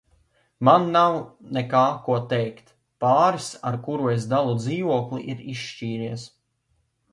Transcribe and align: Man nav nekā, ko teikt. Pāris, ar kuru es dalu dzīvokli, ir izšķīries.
Man 0.69 0.87
nav 0.95 1.17
nekā, 1.57 1.81
ko 2.07 2.15
teikt. 2.31 2.73
Pāris, 3.05 3.51
ar 3.73 3.79
kuru 3.89 4.11
es 4.15 4.27
dalu 4.35 4.59
dzīvokli, 4.65 5.23
ir 5.35 5.47
izšķīries. 5.57 6.29